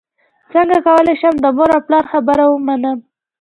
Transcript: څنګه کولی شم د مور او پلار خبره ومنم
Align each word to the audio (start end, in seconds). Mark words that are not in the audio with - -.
څنګه 0.53 0.77
کولی 0.87 1.15
شم 1.21 1.35
د 1.39 1.45
مور 1.57 1.69
او 1.75 1.81
پلار 1.87 2.05
خبره 2.11 2.43
ومنم 2.47 2.97